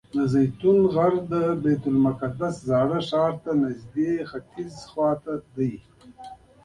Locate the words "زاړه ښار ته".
2.69-3.51